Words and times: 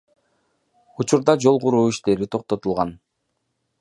Учурда 1.03 1.35
жол 1.45 1.61
куруу 1.65 1.83
иштери 1.93 2.29
токтотулган. 2.37 2.95